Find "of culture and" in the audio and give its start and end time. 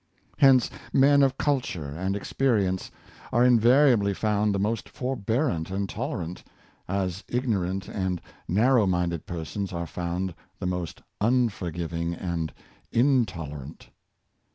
1.21-2.15